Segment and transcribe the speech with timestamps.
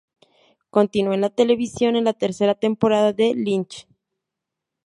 [0.71, 3.87] Continuó en televisión en la tercera temporada de "Lynch".